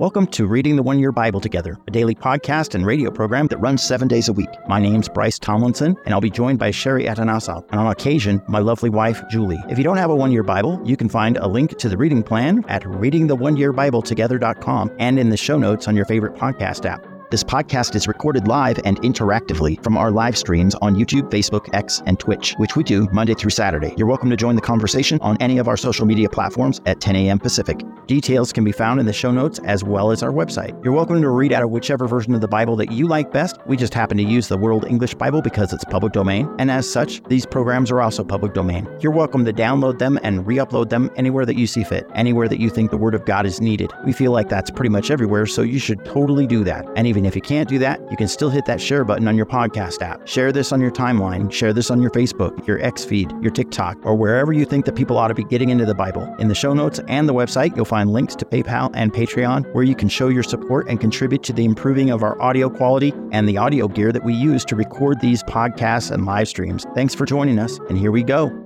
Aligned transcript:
Welcome 0.00 0.26
to 0.28 0.46
Reading 0.46 0.74
the 0.74 0.82
One 0.82 0.98
Year 0.98 1.12
Bible 1.12 1.40
Together, 1.40 1.78
a 1.86 1.90
daily 1.92 2.16
podcast 2.16 2.74
and 2.74 2.84
radio 2.84 3.12
program 3.12 3.46
that 3.46 3.58
runs 3.58 3.80
seven 3.80 4.08
days 4.08 4.28
a 4.28 4.32
week. 4.32 4.48
My 4.66 4.80
name's 4.80 5.08
Bryce 5.08 5.38
Tomlinson, 5.38 5.94
and 6.04 6.12
I'll 6.12 6.20
be 6.20 6.30
joined 6.30 6.58
by 6.58 6.72
Sherry 6.72 7.04
Atanasoff, 7.04 7.64
and 7.70 7.78
on 7.78 7.86
occasion, 7.86 8.42
my 8.48 8.58
lovely 8.58 8.90
wife, 8.90 9.22
Julie. 9.30 9.62
If 9.68 9.78
you 9.78 9.84
don't 9.84 9.96
have 9.96 10.10
a 10.10 10.16
one 10.16 10.32
year 10.32 10.42
Bible, 10.42 10.80
you 10.84 10.96
can 10.96 11.08
find 11.08 11.36
a 11.36 11.46
link 11.46 11.78
to 11.78 11.88
the 11.88 11.96
reading 11.96 12.24
plan 12.24 12.64
at 12.66 12.82
readingtheoneyearbibletogether.com 12.82 14.96
and 14.98 15.16
in 15.16 15.28
the 15.28 15.36
show 15.36 15.58
notes 15.58 15.86
on 15.86 15.94
your 15.94 16.06
favorite 16.06 16.34
podcast 16.34 16.86
app. 16.86 17.13
This 17.34 17.42
podcast 17.42 17.96
is 17.96 18.06
recorded 18.06 18.46
live 18.46 18.78
and 18.84 19.02
interactively 19.02 19.82
from 19.82 19.96
our 19.96 20.12
live 20.12 20.38
streams 20.38 20.76
on 20.76 20.94
YouTube, 20.94 21.30
Facebook, 21.32 21.68
X, 21.74 22.00
and 22.06 22.16
Twitch, 22.20 22.54
which 22.58 22.76
we 22.76 22.84
do 22.84 23.08
Monday 23.10 23.34
through 23.34 23.50
Saturday. 23.50 23.92
You're 23.96 24.06
welcome 24.06 24.30
to 24.30 24.36
join 24.36 24.54
the 24.54 24.62
conversation 24.62 25.18
on 25.20 25.36
any 25.40 25.58
of 25.58 25.66
our 25.66 25.76
social 25.76 26.06
media 26.06 26.28
platforms 26.28 26.80
at 26.86 27.00
10 27.00 27.16
a.m. 27.16 27.40
Pacific. 27.40 27.82
Details 28.06 28.52
can 28.52 28.62
be 28.62 28.70
found 28.70 29.00
in 29.00 29.06
the 29.06 29.12
show 29.12 29.32
notes 29.32 29.58
as 29.64 29.82
well 29.82 30.12
as 30.12 30.22
our 30.22 30.30
website. 30.30 30.80
You're 30.84 30.92
welcome 30.92 31.20
to 31.20 31.28
read 31.28 31.52
out 31.52 31.64
of 31.64 31.70
whichever 31.70 32.06
version 32.06 32.36
of 32.36 32.40
the 32.40 32.46
Bible 32.46 32.76
that 32.76 32.92
you 32.92 33.08
like 33.08 33.32
best. 33.32 33.58
We 33.66 33.76
just 33.76 33.94
happen 33.94 34.16
to 34.18 34.22
use 34.22 34.46
the 34.46 34.56
World 34.56 34.84
English 34.84 35.14
Bible 35.14 35.42
because 35.42 35.72
it's 35.72 35.84
public 35.86 36.12
domain, 36.12 36.48
and 36.60 36.70
as 36.70 36.88
such, 36.88 37.20
these 37.24 37.46
programs 37.46 37.90
are 37.90 38.00
also 38.00 38.22
public 38.22 38.54
domain. 38.54 38.86
You're 39.00 39.10
welcome 39.10 39.44
to 39.44 39.52
download 39.52 39.98
them 39.98 40.20
and 40.22 40.46
re 40.46 40.58
upload 40.58 40.88
them 40.88 41.10
anywhere 41.16 41.46
that 41.46 41.56
you 41.56 41.66
see 41.66 41.82
fit, 41.82 42.06
anywhere 42.14 42.46
that 42.46 42.60
you 42.60 42.70
think 42.70 42.92
the 42.92 42.96
Word 42.96 43.16
of 43.16 43.24
God 43.24 43.44
is 43.44 43.60
needed. 43.60 43.92
We 44.06 44.12
feel 44.12 44.30
like 44.30 44.48
that's 44.48 44.70
pretty 44.70 44.90
much 44.90 45.10
everywhere, 45.10 45.46
so 45.46 45.62
you 45.62 45.80
should 45.80 46.04
totally 46.04 46.46
do 46.46 46.62
that. 46.62 46.86
And 46.94 47.08
even 47.08 47.23
if 47.26 47.34
you 47.36 47.42
can't 47.42 47.68
do 47.68 47.78
that, 47.78 48.00
you 48.10 48.16
can 48.16 48.28
still 48.28 48.50
hit 48.50 48.64
that 48.66 48.80
share 48.80 49.04
button 49.04 49.28
on 49.28 49.36
your 49.36 49.46
podcast 49.46 50.02
app. 50.02 50.26
Share 50.26 50.52
this 50.52 50.72
on 50.72 50.80
your 50.80 50.90
timeline, 50.90 51.50
share 51.50 51.72
this 51.72 51.90
on 51.90 52.00
your 52.00 52.10
Facebook, 52.10 52.66
your 52.66 52.80
X 52.80 53.04
feed, 53.04 53.30
your 53.40 53.50
TikTok, 53.50 53.98
or 54.04 54.14
wherever 54.14 54.52
you 54.52 54.64
think 54.64 54.84
that 54.84 54.94
people 54.94 55.18
ought 55.18 55.28
to 55.28 55.34
be 55.34 55.44
getting 55.44 55.70
into 55.70 55.84
the 55.84 55.94
Bible. 55.94 56.34
In 56.38 56.48
the 56.48 56.54
show 56.54 56.74
notes 56.74 57.00
and 57.08 57.28
the 57.28 57.34
website, 57.34 57.76
you'll 57.76 57.84
find 57.84 58.12
links 58.12 58.34
to 58.36 58.44
PayPal 58.44 58.90
and 58.94 59.12
Patreon 59.12 59.72
where 59.74 59.84
you 59.84 59.94
can 59.94 60.08
show 60.08 60.28
your 60.28 60.42
support 60.42 60.88
and 60.88 61.00
contribute 61.00 61.42
to 61.44 61.52
the 61.52 61.64
improving 61.64 62.10
of 62.10 62.22
our 62.22 62.40
audio 62.40 62.68
quality 62.68 63.12
and 63.32 63.48
the 63.48 63.58
audio 63.58 63.88
gear 63.88 64.12
that 64.12 64.24
we 64.24 64.34
use 64.34 64.64
to 64.64 64.76
record 64.76 65.20
these 65.20 65.42
podcasts 65.44 66.10
and 66.10 66.26
live 66.26 66.48
streams. 66.48 66.86
Thanks 66.94 67.14
for 67.14 67.26
joining 67.26 67.58
us, 67.58 67.78
and 67.88 67.98
here 67.98 68.10
we 68.10 68.22
go. 68.22 68.63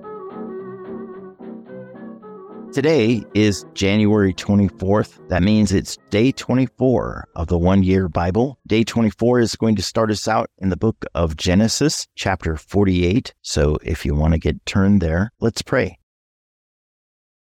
Today 2.71 3.25
is 3.33 3.65
January 3.73 4.31
24th. 4.31 5.27
That 5.29 5.41
means 5.41 5.71
it's 5.71 5.97
day 6.11 6.31
24 6.31 7.27
of 7.35 7.47
the 7.47 7.57
one 7.57 7.81
year 7.81 8.07
Bible. 8.07 8.59
Day 8.67 8.83
24 8.83 9.39
is 9.39 9.55
going 9.55 9.75
to 9.75 9.81
start 9.81 10.11
us 10.11 10.27
out 10.27 10.51
in 10.59 10.69
the 10.69 10.77
book 10.77 11.03
of 11.15 11.35
Genesis, 11.35 12.07
chapter 12.13 12.55
48. 12.55 13.33
So 13.41 13.79
if 13.83 14.05
you 14.05 14.13
want 14.13 14.35
to 14.35 14.39
get 14.39 14.63
turned 14.67 15.01
there, 15.01 15.31
let's 15.39 15.63
pray. 15.63 15.97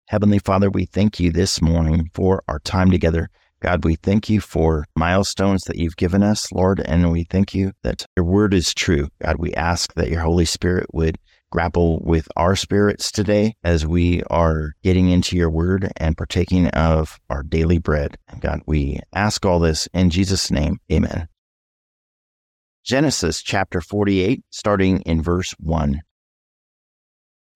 Heavenly 0.08 0.40
Father, 0.40 0.70
we 0.70 0.84
thank 0.84 1.22
you 1.22 1.32
this 1.32 1.62
morning 1.62 2.12
for 2.14 2.44
our 2.50 2.60
time 2.60 2.92
together. 2.92 3.30
God, 3.62 3.86
we 3.86 3.96
thank 3.96 4.30
you 4.30 4.42
for 4.42 4.86
milestones 4.98 5.64
that 5.64 5.78
you've 5.78 5.96
given 5.96 6.22
us, 6.22 6.52
Lord, 6.52 6.82
and 6.82 7.10
we 7.14 7.24
thank 7.24 7.56
you 7.56 7.72
that 7.84 8.06
your 8.18 8.26
word 8.26 8.54
is 8.54 8.74
true. 8.74 9.08
God, 9.24 9.38
we 9.40 9.54
ask 9.54 9.94
that 9.94 10.10
your 10.10 10.20
Holy 10.20 10.44
Spirit 10.44 10.88
would 10.92 11.18
grapple 11.54 12.00
with 12.04 12.28
our 12.36 12.56
spirits 12.56 13.12
today 13.12 13.54
as 13.64 13.86
we 13.86 14.24
are 14.24 14.74
getting 14.82 15.12
into 15.12 15.38
your 15.38 15.52
word 15.52 15.88
and 15.98 16.18
partaking 16.18 16.66
of 16.70 17.20
our 17.30 17.44
daily 17.44 17.78
bread. 17.78 18.18
And 18.28 18.42
God, 18.42 18.62
we 18.66 19.00
ask 19.14 19.46
all 19.46 19.60
this 19.60 19.88
in 19.94 20.10
Jesus' 20.10 20.50
name. 20.50 20.80
Amen. 20.92 21.28
Genesis 22.84 23.44
chapter 23.44 23.82
48, 23.82 24.42
starting 24.50 25.02
in 25.02 25.22
verse 25.22 25.52
1. 25.60 26.02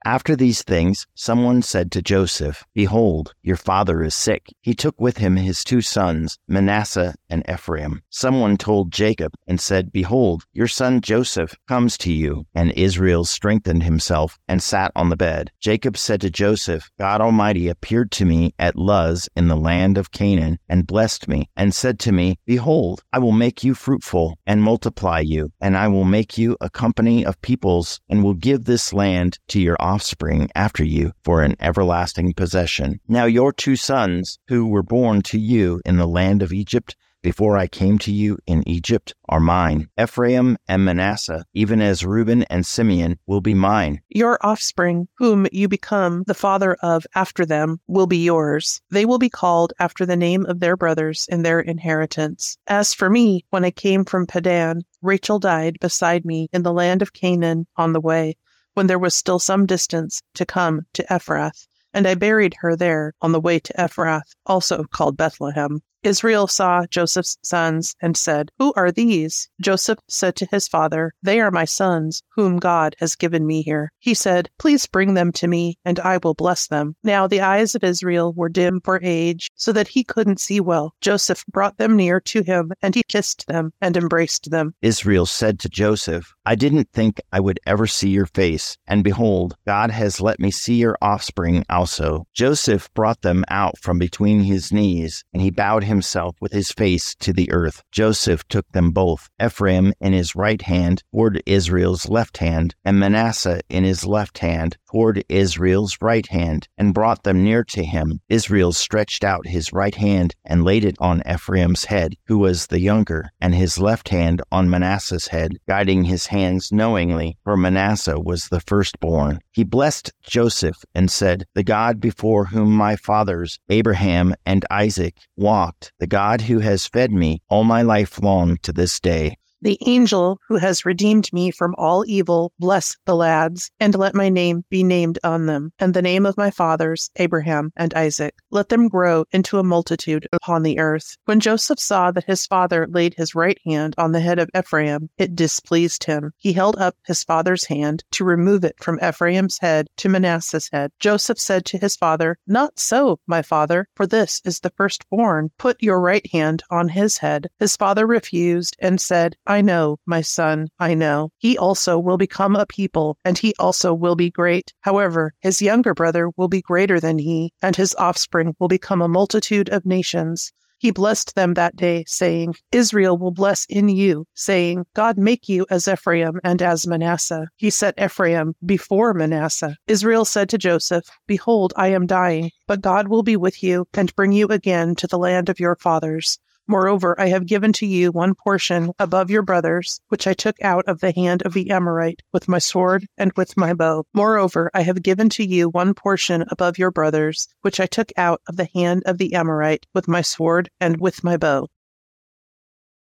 After 0.06 0.36
these 0.36 0.64
things, 0.64 1.06
someone 1.16 1.62
said 1.62 1.92
to 1.92 2.02
Joseph, 2.02 2.64
Behold, 2.74 3.34
your 3.44 3.58
father 3.58 4.04
is 4.04 4.16
sick. 4.16 4.48
He 4.62 4.74
took 4.74 5.00
with 5.02 5.18
him 5.18 5.36
his 5.36 5.64
two 5.64 5.82
sons, 5.82 6.38
Manasseh 6.48 7.16
and 7.30 7.44
Ephraim. 7.50 8.02
Someone 8.10 8.58
told 8.58 8.92
Jacob 8.92 9.34
and 9.48 9.60
said, 9.60 9.92
Behold, 9.92 10.44
your 10.54 10.68
son 10.68 11.02
Joseph 11.02 11.56
comes 11.68 11.98
to 12.00 12.12
you. 12.12 12.46
And 12.56 12.72
Israel 12.72 13.26
strengthened 13.26 13.84
himself 13.84 14.38
and 14.48 14.64
sat 14.64 14.92
on 14.96 15.10
the 15.10 15.18
bed. 15.18 15.52
Jacob 15.60 15.98
said 15.98 16.22
to 16.22 16.30
Joseph, 16.30 16.90
God 16.98 17.20
Almighty 17.20 17.68
appeared 17.68 18.12
to 18.12 18.26
me 18.26 18.54
at 18.60 18.78
Luz 18.78 19.28
in 19.36 19.48
the 19.48 19.58
land 19.58 19.98
of 19.98 20.12
Canaan 20.12 20.60
and 20.70 20.88
blessed 20.88 21.28
me 21.28 21.50
and 21.56 21.74
said 21.74 22.00
to 22.00 22.12
me, 22.12 22.38
Behold, 22.46 23.04
I 23.12 23.20
will 23.20 23.32
make 23.32 23.64
you 23.64 23.74
fruitful 23.74 24.38
and 24.46 24.64
multiply 24.64 25.20
you, 25.20 25.52
and 25.60 25.76
I 25.76 25.88
will 25.88 26.06
make 26.06 26.38
you 26.38 26.56
a 26.62 26.70
company 26.70 27.26
of 27.26 27.42
peoples 27.42 28.00
and 28.10 28.24
will 28.24 28.36
give 28.36 28.66
this 28.66 28.94
land 28.94 29.40
to 29.50 29.60
your 29.60 29.76
offspring 29.88 30.50
after 30.54 30.84
you 30.84 31.14
for 31.24 31.42
an 31.42 31.56
everlasting 31.62 32.34
possession. 32.34 33.00
Now 33.08 33.24
your 33.24 33.54
two 33.54 33.78
sons, 33.78 34.38
who 34.50 34.68
were 34.68 34.84
born 34.84 35.22
to 35.24 35.40
you 35.40 35.82
in 35.86 35.96
the 35.96 36.06
land 36.06 36.44
of 36.44 36.52
Egypt, 36.52 36.98
before 37.24 37.58
I 37.58 37.68
came 37.68 37.98
to 38.00 38.12
you 38.12 38.38
in 38.46 38.68
Egypt 38.68 39.14
are 39.28 39.40
mine. 39.40 39.88
Ephraim 40.00 40.58
and 40.68 40.86
Manasseh, 40.86 41.46
even 41.54 41.82
as 41.82 42.06
Reuben 42.06 42.44
and 42.44 42.66
Simeon, 42.66 43.18
will 43.26 43.42
be 43.42 43.54
mine. 43.54 44.02
Your 44.10 44.38
offspring, 44.42 45.08
whom 45.18 45.48
you 45.52 45.68
become 45.68 46.24
the 46.28 46.34
father 46.34 46.78
of 46.82 47.08
after 47.16 47.46
them, 47.46 47.80
will 47.88 48.08
be 48.08 48.24
yours. 48.24 48.82
They 48.92 49.06
will 49.06 49.20
be 49.20 49.30
called 49.30 49.74
after 49.80 50.06
the 50.06 50.16
name 50.16 50.46
of 50.46 50.60
their 50.60 50.78
brothers 50.78 51.28
in 51.30 51.44
their 51.44 51.60
inheritance. 51.60 52.58
As 52.68 52.94
for 52.94 53.10
me, 53.10 53.46
when 53.50 53.66
I 53.66 53.72
came 53.72 54.06
from 54.06 54.28
Paddan, 54.28 54.82
Rachel 55.02 55.40
died 55.40 55.78
beside 55.80 56.26
me 56.26 56.50
in 56.54 56.64
the 56.64 56.74
land 56.74 57.02
of 57.02 57.14
Canaan 57.14 57.68
on 57.78 57.94
the 57.94 58.02
way 58.02 58.36
when 58.78 58.86
there 58.86 59.00
was 59.00 59.16
still 59.16 59.40
some 59.40 59.66
distance 59.66 60.22
to 60.36 60.46
come 60.46 60.86
to 60.94 61.04
Ephrath, 61.10 61.66
and 61.96 62.08
I 62.08 62.14
buried 62.14 62.54
her 62.60 62.76
there 62.76 63.14
on 63.24 63.32
the 63.32 63.40
way 63.40 63.58
to 63.58 63.74
Ephrath, 63.74 64.36
also 64.46 64.84
called 64.84 65.18
Bethlehem. 65.18 65.82
Israel 66.08 66.48
saw 66.48 66.86
Joseph's 66.90 67.38
sons 67.44 67.94
and 68.02 68.16
said, 68.16 68.50
Who 68.60 68.72
are 68.78 68.94
these? 68.94 69.50
Joseph 69.60 70.00
said 70.08 70.38
to 70.38 70.48
his 70.50 70.66
father, 70.66 71.14
They 71.22 71.42
are 71.42 71.52
my 71.52 71.66
sons, 71.66 72.24
whom 72.30 72.60
God 72.60 72.96
has 73.00 73.14
given 73.14 73.46
me 73.46 73.62
here. 73.62 73.92
He 74.00 74.14
said, 74.14 74.50
Please 74.58 74.86
bring 74.86 75.16
them 75.16 75.34
to 75.34 75.50
me, 75.50 75.78
and 75.84 76.00
I 76.00 76.20
will 76.24 76.34
bless 76.34 76.68
them. 76.68 76.96
Now 77.04 77.28
the 77.28 77.42
eyes 77.42 77.76
of 77.76 77.84
Israel 77.84 78.32
were 78.32 78.48
dim 78.48 78.80
for 78.86 79.02
age, 79.04 79.50
so 79.56 79.74
that 79.74 79.90
he 79.90 80.06
couldn't 80.06 80.40
see 80.40 80.62
well. 80.62 80.94
Joseph 81.02 81.44
brought 81.52 81.78
them 81.78 81.98
near 81.98 82.22
to 82.22 82.42
him, 82.42 82.72
and 82.82 82.96
he 82.96 83.04
kissed 83.10 83.46
them 83.48 83.74
and 83.82 83.98
embraced 83.98 84.50
them. 84.50 84.76
Israel 84.82 85.26
said 85.26 85.60
to 85.60 85.68
Joseph, 85.68 86.34
I 86.46 86.56
didn't 86.56 86.90
think 86.94 87.20
I 87.34 87.42
would 87.42 87.60
ever 87.66 87.86
see 87.86 88.12
your 88.12 88.28
face, 88.28 88.78
and 88.88 89.04
behold, 89.04 89.58
God 89.66 89.92
has 89.92 90.22
let 90.22 90.40
me 90.40 90.52
see 90.52 90.76
your 90.76 90.98
offspring 91.02 91.66
also. 91.70 92.26
Joseph 92.34 92.90
brought 92.94 93.24
them 93.24 93.44
out 93.50 93.78
from 93.78 94.00
between 94.00 94.40
his 94.40 94.72
knees, 94.72 95.26
and 95.34 95.42
he 95.42 95.52
bowed 95.52 95.84
himself 95.98 96.36
with 96.40 96.52
his 96.52 96.72
face 96.72 97.16
to 97.16 97.34
the 97.34 97.52
earth. 97.52 97.82
Joseph 97.92 98.48
took 98.48 98.72
them 98.72 98.92
both, 98.92 99.30
Ephraim 99.44 99.94
in 100.00 100.14
his 100.14 100.36
right 100.36 100.62
hand 100.62 101.02
toward 101.12 101.42
Israel's 101.48 102.08
left 102.08 102.38
hand, 102.38 102.76
and 102.86 103.00
Manasseh 103.00 103.62
in 103.68 103.84
his 103.84 104.06
left 104.06 104.38
hand 104.38 104.78
toward 104.92 105.24
Israel's 105.28 105.98
right 106.00 106.28
hand, 106.28 106.68
and 106.78 106.94
brought 106.94 107.24
them 107.24 107.44
near 107.44 107.64
to 107.64 107.84
him. 107.84 108.20
Israel 108.30 108.74
stretched 108.74 109.24
out 109.24 109.48
his 109.48 109.74
right 109.74 109.96
hand 109.96 110.36
and 110.46 110.64
laid 110.64 110.86
it 110.86 110.96
on 111.00 111.24
Ephraim's 111.28 111.86
head, 111.86 112.14
who 112.28 112.38
was 112.38 112.68
the 112.68 112.80
younger, 112.80 113.32
and 113.42 113.56
his 113.56 113.80
left 113.80 114.10
hand 114.10 114.40
on 114.52 114.70
Manasseh's 114.70 115.30
head, 115.30 115.54
guiding 115.68 116.04
his 116.04 116.28
hands 116.28 116.72
knowingly, 116.72 117.38
for 117.44 117.58
Manasseh 117.58 118.20
was 118.20 118.50
the 118.50 118.60
firstborn. 118.60 119.40
He 119.52 119.64
blessed 119.64 120.12
Joseph 120.22 120.78
and 120.94 121.10
said, 121.10 121.46
The 121.56 121.64
God 121.64 122.00
before 122.00 122.46
whom 122.46 122.72
my 122.72 122.96
fathers, 122.96 123.58
Abraham 123.70 124.36
and 124.46 124.64
Isaac, 124.70 125.16
walked, 125.36 125.87
the 126.00 126.08
God 126.08 126.42
who 126.42 126.60
has 126.60 126.88
fed 126.88 127.12
me 127.12 127.42
all 127.50 127.64
my 127.64 127.82
life 127.82 128.22
long 128.22 128.58
to 128.64 128.74
this 128.74 129.00
day, 129.00 129.38
the 129.62 129.78
angel 129.86 130.40
who 130.48 130.58
has 130.58 130.86
redeemed 130.86 131.32
me 131.34 131.52
from 131.52 131.74
all 131.78 132.06
evil, 132.08 132.52
bless 132.60 132.96
the 133.06 133.16
lads, 133.16 133.72
and 133.80 133.96
let 133.96 134.16
my 134.16 134.30
name 134.30 134.64
be 134.70 134.84
named 134.84 135.20
on 135.24 135.46
them, 135.46 135.72
and 135.80 135.94
the 135.94 136.02
name 136.02 136.26
of 136.26 136.38
my 136.38 136.52
fathers, 136.52 137.10
Abraham 137.18 137.72
and 137.76 137.94
Isaac. 137.94 138.36
Let 138.52 138.70
them 138.70 138.88
grow 138.88 139.26
into 139.32 139.60
a 139.60 139.64
multitude 139.64 140.28
upon 140.32 140.64
the 140.64 140.80
earth. 140.80 141.18
When 141.26 141.40
Joseph 141.40 141.80
saw 141.80 142.12
that 142.12 142.26
his 142.26 142.46
father 142.46 142.88
laid 142.90 143.16
his 143.16 143.36
right 143.36 143.58
hand 143.66 143.96
on 143.98 144.12
the 144.12 144.20
head 144.20 144.40
of 144.40 144.50
Ephraim, 144.58 145.10
it 145.18 145.36
displeased 145.36 146.04
him. 146.04 146.32
He 146.38 146.54
held 146.54 146.78
up 146.78 146.96
his 147.06 147.24
father's 147.24 147.66
hand 147.66 148.04
to 148.12 148.24
remove 148.24 148.64
it 148.64 148.76
from 148.80 149.00
Ephraim's 149.04 149.58
head 149.60 149.88
to 149.98 150.10
Manasseh's 150.10 150.70
head. 150.72 150.92
Joseph 151.00 151.40
said 151.40 151.66
to 151.66 151.78
his 151.78 151.96
father, 151.96 152.38
Not 152.48 152.80
so, 152.80 153.20
my 153.28 153.42
father, 153.42 153.88
for 153.96 154.06
this 154.06 154.42
is 154.46 154.60
the 154.60 154.72
firstborn. 154.78 155.50
Put 155.58 155.82
your 155.82 156.00
right 156.00 156.26
hand 156.32 156.64
on 156.70 156.90
his 156.90 157.18
head. 157.18 157.48
His 157.60 157.76
father 157.76 158.06
refused 158.06 158.76
and 158.80 159.02
said, 159.02 159.36
I 159.50 159.62
know, 159.62 159.98
my 160.06 160.20
son, 160.20 160.68
I 160.78 160.94
know. 160.94 161.32
He 161.38 161.58
also 161.58 161.98
will 161.98 162.18
become 162.18 162.58
a 162.58 162.66
people, 162.66 163.18
and 163.24 163.38
he 163.38 163.54
also 163.58 163.94
will 163.94 164.16
be 164.16 164.30
great. 164.30 164.74
However, 164.82 165.34
his 165.40 165.62
younger 165.62 165.94
brother 165.94 166.30
will 166.36 166.50
be 166.50 166.62
greater 166.62 167.00
than 167.00 167.18
he, 167.18 167.54
and 167.62 167.74
his 167.74 167.96
offspring 167.96 168.58
will 168.60 168.68
become 168.68 169.02
a 169.02 169.08
multitude 169.08 169.70
of 169.70 169.86
nations. 169.86 170.52
He 170.80 170.92
blessed 170.92 171.34
them 171.34 171.54
that 171.54 171.76
day, 171.76 172.04
saying, 172.08 172.56
Israel 172.72 173.18
will 173.18 173.32
bless 173.32 173.66
in 173.66 173.90
you, 173.90 174.26
saying, 174.36 174.86
God 174.94 175.18
make 175.18 175.48
you 175.48 175.66
as 175.70 175.88
Ephraim 175.88 176.40
and 176.44 176.62
as 176.62 176.86
Manasseh. 176.86 177.48
He 177.56 177.70
set 177.70 177.98
Ephraim 177.98 178.54
before 178.66 179.14
Manasseh. 179.14 179.78
Israel 179.88 180.26
said 180.26 180.50
to 180.50 180.58
Joseph, 180.58 181.10
Behold, 181.26 181.74
I 181.78 181.88
am 181.88 182.06
dying, 182.06 182.52
but 182.68 182.82
God 182.82 183.08
will 183.08 183.24
be 183.24 183.38
with 183.38 183.64
you 183.64 183.88
and 183.94 184.16
bring 184.16 184.34
you 184.34 184.48
again 184.48 184.94
to 184.96 185.08
the 185.08 185.18
land 185.18 185.50
of 185.50 185.60
your 185.60 185.78
fathers. 185.78 186.38
Moreover, 186.70 187.20
I 187.20 187.28
have 187.30 187.46
given 187.46 187.72
to 187.74 187.86
you 187.86 188.12
one 188.12 188.36
portion 188.36 188.92
above 189.00 189.30
your 189.30 189.42
brothers, 189.42 190.02
which 190.10 190.28
I 190.28 190.34
took 190.34 190.62
out 190.62 190.84
of 190.86 191.00
the 191.00 191.14
hand 191.14 191.42
of 191.44 191.54
the 191.54 191.72
Amorite 191.72 192.22
with 192.34 192.50
my 192.50 192.60
sword 192.60 193.08
and 193.18 193.32
with 193.38 193.56
my 193.56 193.74
bow. 193.74 194.04
Moreover, 194.14 194.70
I 194.74 194.82
have 194.82 195.02
given 195.02 195.30
to 195.30 195.46
you 195.46 195.70
one 195.70 195.94
portion 195.94 196.44
above 196.50 196.78
your 196.78 196.92
brothers, 196.92 197.48
which 197.62 197.80
I 197.80 197.86
took 197.86 198.12
out 198.18 198.42
of 198.48 198.58
the 198.58 198.68
hand 198.74 199.04
of 199.06 199.18
the 199.18 199.34
Amorite 199.34 199.86
with 199.94 200.10
my 200.10 200.22
sword 200.22 200.70
and 200.82 201.00
with 201.00 201.24
my 201.24 201.38
bow. 201.38 201.68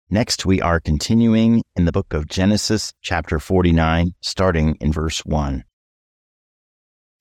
Next, 0.10 0.46
we 0.46 0.60
are 0.62 0.80
continuing 0.80 1.64
in 1.76 1.86
the 1.86 1.92
book 1.92 2.14
of 2.14 2.28
Genesis, 2.28 2.94
chapter 3.02 3.40
49, 3.40 4.14
starting 4.22 4.78
in 4.82 4.92
verse 4.92 5.20
1. 5.26 5.64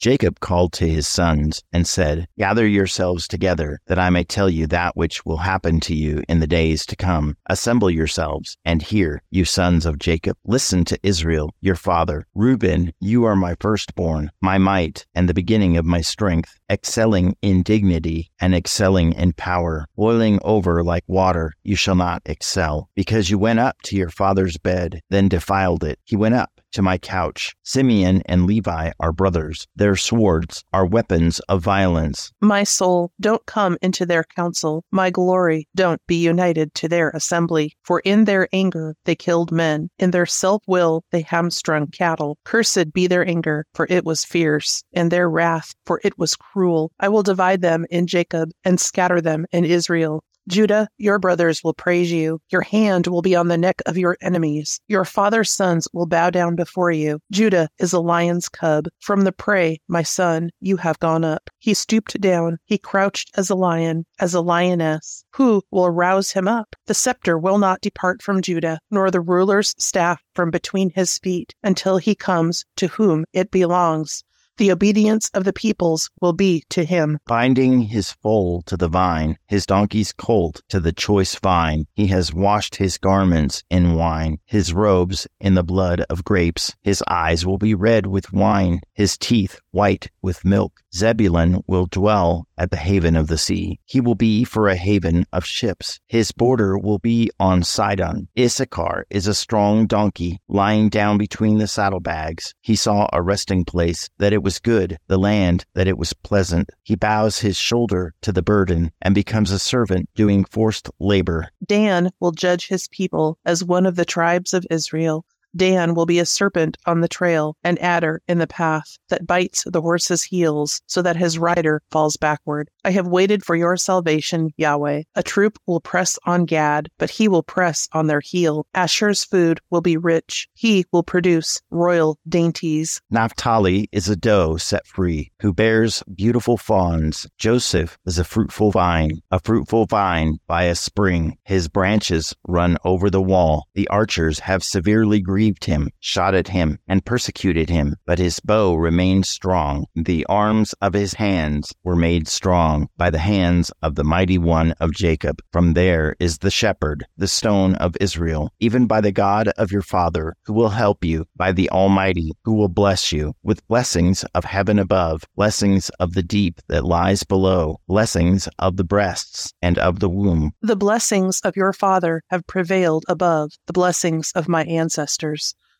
Jacob 0.02 0.40
called 0.40 0.72
to 0.72 0.88
his 0.88 1.06
sons 1.06 1.62
and 1.72 1.86
said, 1.86 2.26
Gather 2.36 2.66
yourselves 2.66 3.28
together, 3.28 3.78
that 3.86 4.00
I 4.00 4.10
may 4.10 4.24
tell 4.24 4.50
you 4.50 4.66
that 4.66 4.96
which 4.96 5.24
will 5.24 5.36
happen 5.36 5.78
to 5.78 5.94
you 5.94 6.24
in 6.28 6.40
the 6.40 6.46
days 6.48 6.84
to 6.86 6.96
come. 6.96 7.36
Assemble 7.48 7.88
yourselves, 7.88 8.56
and 8.64 8.82
hear, 8.82 9.22
you 9.30 9.44
sons 9.44 9.86
of 9.86 10.00
Jacob. 10.00 10.36
Listen 10.44 10.84
to 10.86 10.98
Israel, 11.04 11.54
your 11.60 11.76
father. 11.76 12.26
Reuben, 12.34 12.92
you 12.98 13.22
are 13.22 13.36
my 13.36 13.54
firstborn, 13.60 14.32
my 14.40 14.58
might, 14.58 15.06
and 15.14 15.28
the 15.28 15.34
beginning 15.34 15.76
of 15.76 15.84
my 15.84 16.00
strength, 16.00 16.58
excelling 16.68 17.36
in 17.40 17.62
dignity 17.62 18.32
and 18.40 18.56
excelling 18.56 19.12
in 19.12 19.32
power. 19.34 19.86
Boiling 19.94 20.40
over 20.42 20.82
like 20.82 21.04
water, 21.06 21.52
you 21.62 21.76
shall 21.76 21.94
not 21.94 22.22
excel, 22.26 22.88
because 22.96 23.30
you 23.30 23.38
went 23.38 23.60
up 23.60 23.80
to 23.82 23.94
your 23.94 24.10
father's 24.10 24.58
bed, 24.58 25.00
then 25.10 25.28
defiled 25.28 25.84
it. 25.84 26.00
He 26.02 26.16
went 26.16 26.34
up 26.34 26.50
to 26.72 26.82
my 26.82 26.98
couch. 26.98 27.54
Simeon 27.62 28.22
and 28.26 28.46
Levi 28.46 28.92
are 28.98 29.12
brothers. 29.12 29.66
Their 29.76 29.96
swords 29.96 30.64
are 30.72 30.86
weapons 30.86 31.40
of 31.48 31.62
violence. 31.62 32.32
My 32.40 32.64
soul, 32.64 33.12
don't 33.20 33.44
come 33.46 33.78
into 33.82 34.04
their 34.04 34.24
council. 34.24 34.84
My 34.90 35.10
glory, 35.10 35.68
don't 35.74 36.00
be 36.06 36.16
united 36.16 36.74
to 36.74 36.88
their 36.88 37.10
assembly. 37.10 37.76
For 37.84 38.00
in 38.00 38.24
their 38.24 38.48
anger 38.52 38.96
they 39.04 39.14
killed 39.14 39.52
men. 39.52 39.90
In 39.98 40.10
their 40.10 40.26
self 40.26 40.62
will 40.66 41.04
they 41.10 41.22
hamstrung 41.22 41.88
cattle. 41.88 42.38
Cursed 42.44 42.92
be 42.92 43.06
their 43.06 43.26
anger, 43.26 43.66
for 43.74 43.86
it 43.88 44.04
was 44.04 44.24
fierce, 44.24 44.82
and 44.92 45.10
their 45.10 45.28
wrath, 45.28 45.74
for 45.86 46.00
it 46.04 46.18
was 46.18 46.36
cruel. 46.36 46.92
I 47.00 47.08
will 47.08 47.22
divide 47.22 47.62
them 47.62 47.86
in 47.90 48.06
Jacob 48.06 48.50
and 48.64 48.80
scatter 48.80 49.20
them 49.20 49.46
in 49.52 49.64
Israel. 49.64 50.24
Judah, 50.48 50.88
your 50.98 51.18
brothers 51.18 51.62
will 51.62 51.74
praise 51.74 52.10
you. 52.10 52.40
Your 52.50 52.62
hand 52.62 53.06
will 53.06 53.22
be 53.22 53.36
on 53.36 53.48
the 53.48 53.56
neck 53.56 53.80
of 53.86 53.96
your 53.96 54.16
enemies. 54.20 54.80
Your 54.88 55.04
father's 55.04 55.50
sons 55.50 55.86
will 55.92 56.06
bow 56.06 56.30
down 56.30 56.56
before 56.56 56.90
you. 56.90 57.20
Judah 57.30 57.68
is 57.78 57.92
a 57.92 58.00
lion's 58.00 58.48
cub. 58.48 58.86
From 59.00 59.22
the 59.22 59.32
prey, 59.32 59.80
my 59.88 60.02
son, 60.02 60.50
you 60.60 60.76
have 60.78 60.98
gone 60.98 61.24
up. 61.24 61.48
He 61.58 61.74
stooped 61.74 62.20
down. 62.20 62.58
He 62.64 62.76
crouched 62.76 63.30
as 63.36 63.50
a 63.50 63.54
lion, 63.54 64.04
as 64.18 64.34
a 64.34 64.40
lioness. 64.40 65.24
Who 65.34 65.62
will 65.70 65.90
rouse 65.90 66.32
him 66.32 66.48
up? 66.48 66.74
The 66.86 66.94
scepter 66.94 67.38
will 67.38 67.58
not 67.58 67.80
depart 67.80 68.20
from 68.20 68.42
Judah, 68.42 68.80
nor 68.90 69.10
the 69.10 69.20
ruler's 69.20 69.74
staff 69.78 70.22
from 70.34 70.50
between 70.50 70.90
his 70.90 71.18
feet, 71.18 71.54
until 71.62 71.98
he 71.98 72.14
comes 72.14 72.64
to 72.76 72.88
whom 72.88 73.24
it 73.32 73.50
belongs 73.50 74.24
the 74.58 74.70
obedience 74.70 75.30
of 75.34 75.44
the 75.44 75.52
peoples 75.52 76.10
will 76.20 76.32
be 76.32 76.62
to 76.70 76.84
him. 76.84 77.18
Binding 77.26 77.82
his 77.82 78.12
foal 78.12 78.62
to 78.66 78.76
the 78.76 78.88
vine, 78.88 79.38
his 79.48 79.66
donkey's 79.66 80.12
colt 80.12 80.62
to 80.68 80.80
the 80.80 80.92
choice 80.92 81.34
vine, 81.36 81.86
he 81.94 82.08
has 82.08 82.34
washed 82.34 82.76
his 82.76 82.98
garments 82.98 83.62
in 83.70 83.94
wine, 83.94 84.38
his 84.44 84.72
robes 84.72 85.26
in 85.40 85.54
the 85.54 85.64
blood 85.64 86.04
of 86.10 86.24
grapes. 86.24 86.74
His 86.82 87.02
eyes 87.08 87.46
will 87.46 87.58
be 87.58 87.74
red 87.74 88.06
with 88.06 88.32
wine, 88.32 88.80
his 88.92 89.16
teeth 89.16 89.60
white 89.72 90.10
with 90.22 90.44
milk. 90.44 90.80
Zebulun 90.94 91.62
will 91.66 91.86
dwell 91.86 92.46
at 92.56 92.70
the 92.70 92.76
haven 92.76 93.16
of 93.16 93.26
the 93.26 93.38
sea. 93.38 93.80
He 93.86 94.00
will 94.00 94.14
be 94.14 94.44
for 94.44 94.68
a 94.68 94.76
haven 94.76 95.26
of 95.32 95.44
ships. 95.44 95.98
His 96.06 96.30
border 96.30 96.78
will 96.78 96.98
be 96.98 97.30
on 97.40 97.62
Sidon. 97.62 98.28
Issachar 98.38 99.06
is 99.10 99.26
a 99.26 99.34
strong 99.34 99.86
donkey 99.86 100.40
lying 100.48 100.88
down 100.88 101.18
between 101.18 101.58
the 101.58 101.66
saddlebags. 101.66 102.54
He 102.60 102.76
saw 102.76 103.08
a 103.12 103.22
resting 103.22 103.64
place 103.64 104.08
that 104.18 104.32
it 104.32 104.42
was 104.42 104.58
good, 104.58 104.98
the 105.08 105.18
land 105.18 105.64
that 105.74 105.88
it 105.88 105.98
was 105.98 106.12
pleasant. 106.12 106.70
He 106.82 106.94
bows 106.94 107.38
his 107.38 107.56
shoulder 107.56 108.14
to 108.22 108.32
the 108.32 108.42
burden 108.42 108.92
and 109.00 109.14
becomes 109.14 109.50
a 109.50 109.58
servant 109.58 110.08
doing 110.14 110.44
forced 110.44 110.90
labor. 111.00 111.48
Dan 111.66 112.10
will 112.20 112.32
judge 112.32 112.68
his 112.68 112.88
people 112.88 113.38
as 113.44 113.64
one 113.64 113.86
of 113.86 113.96
the 113.96 114.04
tribes 114.04 114.52
of 114.54 114.66
Israel. 114.70 115.24
Dan 115.54 115.94
will 115.94 116.06
be 116.06 116.18
a 116.18 116.26
serpent 116.26 116.78
on 116.86 117.00
the 117.00 117.08
trail, 117.08 117.56
an 117.62 117.76
adder 117.78 118.22
in 118.26 118.38
the 118.38 118.46
path 118.46 118.96
that 119.08 119.26
bites 119.26 119.64
the 119.66 119.82
horse's 119.82 120.22
heels 120.22 120.80
so 120.86 121.02
that 121.02 121.16
his 121.16 121.38
rider 121.38 121.82
falls 121.90 122.16
backward. 122.16 122.70
I 122.84 122.90
have 122.92 123.06
waited 123.06 123.44
for 123.44 123.54
your 123.54 123.76
salvation, 123.76 124.50
Yahweh. 124.56 125.02
A 125.14 125.22
troop 125.22 125.58
will 125.66 125.80
press 125.80 126.18
on 126.24 126.46
Gad, 126.46 126.88
but 126.98 127.10
he 127.10 127.28
will 127.28 127.42
press 127.42 127.88
on 127.92 128.06
their 128.06 128.20
heel. 128.20 128.66
Asher's 128.74 129.24
food 129.24 129.60
will 129.70 129.82
be 129.82 129.96
rich. 129.96 130.48
He 130.54 130.86
will 130.90 131.02
produce 131.02 131.60
royal 131.70 132.18
dainties. 132.28 133.00
Naphtali 133.10 133.88
is 133.92 134.08
a 134.08 134.16
doe 134.16 134.56
set 134.56 134.86
free, 134.86 135.30
who 135.40 135.52
bears 135.52 136.02
beautiful 136.14 136.56
fawns. 136.56 137.26
Joseph 137.38 137.98
is 138.06 138.18
a 138.18 138.24
fruitful 138.24 138.70
vine, 138.70 139.20
a 139.30 139.38
fruitful 139.38 139.86
vine 139.86 140.38
by 140.46 140.64
a 140.64 140.74
spring. 140.74 141.36
His 141.44 141.68
branches 141.68 142.34
run 142.48 142.78
over 142.84 143.10
the 143.10 143.22
wall. 143.22 143.66
The 143.74 143.88
archers 143.88 144.40
have 144.40 144.64
severely 144.64 145.20
grieved 145.20 145.41
grieved 145.42 145.64
him, 145.64 145.90
shot 145.98 146.36
at 146.36 146.46
him, 146.46 146.78
and 146.86 147.04
persecuted 147.04 147.68
him, 147.68 147.96
but 148.06 148.20
his 148.20 148.38
bow 148.38 148.76
remained 148.76 149.26
strong. 149.26 149.84
The 149.96 150.24
arms 150.26 150.72
of 150.74 150.92
his 150.94 151.14
hands 151.14 151.74
were 151.82 151.96
made 151.96 152.28
strong 152.28 152.88
by 152.96 153.10
the 153.10 153.18
hands 153.18 153.72
of 153.82 153.96
the 153.96 154.04
mighty 154.04 154.38
one 154.38 154.70
of 154.78 154.94
Jacob. 154.94 155.42
From 155.52 155.74
there 155.74 156.14
is 156.20 156.38
the 156.38 156.50
shepherd, 156.52 157.04
the 157.16 157.26
stone 157.26 157.74
of 157.86 157.96
Israel, 158.00 158.52
even 158.60 158.86
by 158.86 159.00
the 159.00 159.10
God 159.10 159.48
of 159.58 159.72
your 159.72 159.82
father, 159.82 160.36
who 160.44 160.52
will 160.52 160.68
help 160.68 161.04
you, 161.04 161.26
by 161.34 161.50
the 161.50 161.68
Almighty, 161.70 162.30
who 162.44 162.54
will 162.54 162.68
bless 162.68 163.10
you, 163.10 163.34
with 163.42 163.66
blessings 163.66 164.22
of 164.36 164.44
heaven 164.44 164.78
above, 164.78 165.24
blessings 165.34 165.88
of 165.98 166.12
the 166.12 166.22
deep 166.22 166.60
that 166.68 166.84
lies 166.84 167.24
below, 167.24 167.80
blessings 167.88 168.48
of 168.60 168.76
the 168.76 168.84
breasts 168.84 169.52
and 169.60 169.76
of 169.78 169.98
the 169.98 170.08
womb. 170.08 170.52
The 170.62 170.76
blessings 170.76 171.40
of 171.40 171.56
your 171.56 171.72
father 171.72 172.22
have 172.30 172.46
prevailed 172.46 173.04
above 173.08 173.50
the 173.66 173.72
blessings 173.72 174.30
of 174.36 174.46
my 174.46 174.62
ancestors 174.66 175.31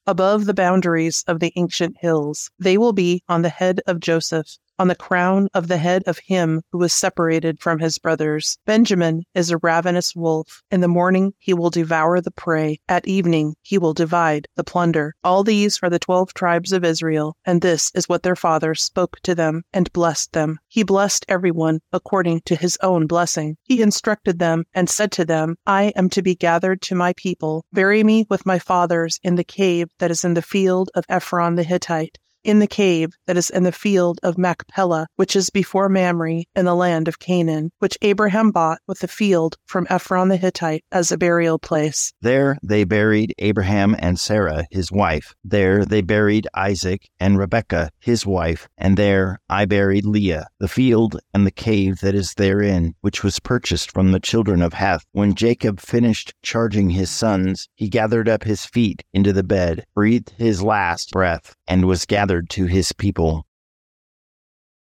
above 0.06 0.46
the 0.46 0.54
boundaries 0.54 1.24
of 1.26 1.40
the 1.40 1.52
ancient 1.56 1.96
hills. 2.00 2.50
They 2.58 2.76
will 2.78 2.92
be 2.92 3.22
on 3.28 3.42
the 3.42 3.48
head 3.48 3.80
of 3.86 4.00
Joseph 4.00 4.58
on 4.82 4.88
the 4.88 4.96
crown 4.96 5.46
of 5.54 5.68
the 5.68 5.76
head 5.76 6.02
of 6.08 6.18
him 6.18 6.60
who 6.72 6.78
was 6.78 6.92
separated 6.92 7.60
from 7.60 7.78
his 7.78 7.98
brothers. 7.98 8.58
Benjamin 8.66 9.22
is 9.32 9.48
a 9.48 9.58
ravenous 9.58 10.16
wolf. 10.16 10.60
In 10.72 10.80
the 10.80 10.88
morning 10.88 11.34
he 11.38 11.54
will 11.54 11.70
devour 11.70 12.20
the 12.20 12.32
prey. 12.32 12.80
At 12.88 13.06
evening 13.06 13.54
he 13.62 13.78
will 13.78 13.94
divide 13.94 14.48
the 14.56 14.64
plunder. 14.64 15.14
All 15.22 15.44
these 15.44 15.78
are 15.84 15.88
the 15.88 16.00
twelve 16.00 16.34
tribes 16.34 16.72
of 16.72 16.84
Israel, 16.84 17.36
and 17.44 17.62
this 17.62 17.92
is 17.94 18.08
what 18.08 18.24
their 18.24 18.34
father 18.34 18.74
spoke 18.74 19.20
to 19.20 19.36
them 19.36 19.62
and 19.72 19.92
blessed 19.92 20.32
them. 20.32 20.58
He 20.66 20.82
blessed 20.82 21.26
everyone 21.28 21.78
according 21.92 22.40
to 22.46 22.56
his 22.56 22.76
own 22.82 23.06
blessing. 23.06 23.58
He 23.62 23.82
instructed 23.82 24.40
them 24.40 24.64
and 24.74 24.90
said 24.90 25.12
to 25.12 25.24
them, 25.24 25.54
I 25.64 25.92
am 25.94 26.10
to 26.10 26.22
be 26.22 26.34
gathered 26.34 26.82
to 26.82 26.96
my 26.96 27.12
people. 27.12 27.64
Bury 27.72 28.02
me 28.02 28.26
with 28.28 28.44
my 28.44 28.58
fathers 28.58 29.20
in 29.22 29.36
the 29.36 29.44
cave 29.44 29.90
that 30.00 30.10
is 30.10 30.24
in 30.24 30.34
the 30.34 30.42
field 30.42 30.90
of 30.96 31.04
Ephron 31.08 31.54
the 31.54 31.62
Hittite 31.62 32.18
in 32.44 32.58
the 32.58 32.66
cave 32.66 33.16
that 33.26 33.36
is 33.36 33.50
in 33.50 33.62
the 33.62 33.72
field 33.72 34.18
of 34.22 34.38
Machpelah, 34.38 35.06
which 35.16 35.36
is 35.36 35.50
before 35.50 35.88
Mamre 35.88 36.44
in 36.54 36.64
the 36.64 36.74
land 36.74 37.08
of 37.08 37.18
Canaan, 37.18 37.70
which 37.78 37.98
Abraham 38.02 38.50
bought 38.50 38.80
with 38.86 39.00
the 39.00 39.08
field 39.08 39.56
from 39.66 39.86
Ephron 39.90 40.28
the 40.28 40.36
Hittite 40.36 40.84
as 40.92 41.12
a 41.12 41.18
burial 41.18 41.58
place. 41.58 42.12
There 42.20 42.58
they 42.62 42.84
buried 42.84 43.34
Abraham 43.38 43.96
and 43.98 44.18
Sarah, 44.18 44.66
his 44.70 44.90
wife. 44.90 45.34
There 45.44 45.84
they 45.84 46.00
buried 46.00 46.48
Isaac 46.54 47.08
and 47.20 47.38
Rebekah, 47.38 47.90
his 48.00 48.26
wife. 48.26 48.68
And 48.78 48.96
there 48.96 49.40
I 49.48 49.64
buried 49.64 50.04
Leah, 50.04 50.48
the 50.58 50.68
field 50.68 51.20
and 51.34 51.46
the 51.46 51.50
cave 51.50 52.00
that 52.00 52.14
is 52.14 52.34
therein, 52.34 52.94
which 53.00 53.22
was 53.22 53.40
purchased 53.40 53.92
from 53.92 54.12
the 54.12 54.20
children 54.20 54.62
of 54.62 54.72
Heth. 54.72 55.04
When 55.12 55.34
Jacob 55.34 55.80
finished 55.80 56.34
charging 56.42 56.90
his 56.90 57.10
sons, 57.10 57.68
he 57.74 57.88
gathered 57.88 58.28
up 58.28 58.44
his 58.44 58.64
feet 58.64 59.04
into 59.12 59.32
the 59.32 59.42
bed, 59.42 59.84
breathed 59.94 60.32
his 60.38 60.62
last 60.62 61.10
breath, 61.12 61.54
and 61.72 61.86
was 61.86 62.04
gathered 62.04 62.50
to 62.50 62.66
his 62.66 62.92
people. 62.92 63.46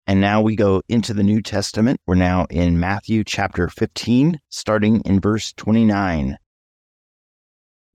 And 0.07 0.19
now 0.19 0.41
we 0.41 0.57
go 0.57 0.81
into 0.89 1.13
the 1.13 1.23
New 1.23 1.43
Testament. 1.43 2.01
We're 2.07 2.15
now 2.15 2.47
in 2.49 2.81
Matthew 2.81 3.23
chapter 3.23 3.69
15, 3.69 4.41
starting 4.49 5.03
in 5.03 5.21
verse 5.21 5.53
29. 5.53 6.39